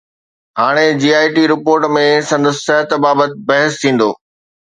[0.59, 4.09] هاڻي J I T report ۾ سندس صحت بابت بحث ٿيندو